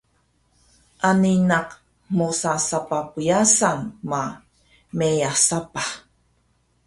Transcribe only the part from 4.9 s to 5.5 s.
meyah